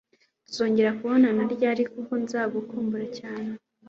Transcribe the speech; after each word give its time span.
Tuzongera 0.45 0.95
kubonana 0.97 1.41
ryari 1.53 1.83
kuko 1.93 2.11
nzagukumbura 2.23 3.07
cyane. 3.19 3.51